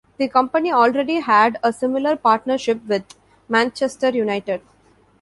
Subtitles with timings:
[0.17, 3.03] The company already had a similar partnership with
[3.47, 4.61] Manchester United.